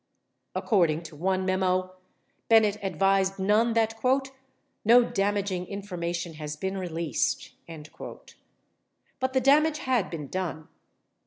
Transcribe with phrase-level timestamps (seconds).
[0.53, 1.93] 49 According to one memo,
[2.49, 4.03] Bennett advised Nunn that:
[4.83, 7.91] "No damaging information has been released." 50
[9.19, 10.69] But the damage had been done.